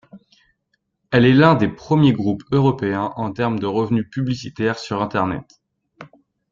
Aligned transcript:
Elle 1.11 1.25
est 1.27 1.33
l'un 1.35 1.53
des 1.53 1.67
premiers 1.67 2.11
groupes 2.11 2.41
européens 2.49 3.11
en 3.17 3.31
termes 3.31 3.59
de 3.59 3.67
revenus 3.67 4.09
publicitaires 4.09 4.79
sur 4.79 4.99
Internet. 4.99 5.61